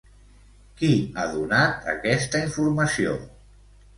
[0.79, 0.87] Qui
[1.19, 3.13] ha donat aquesta informació?